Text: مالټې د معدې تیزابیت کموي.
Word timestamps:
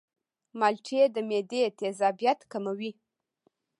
مالټې 0.59 1.01
د 1.15 1.17
معدې 1.29 1.61
تیزابیت 1.79 2.39
کموي. 2.51 2.91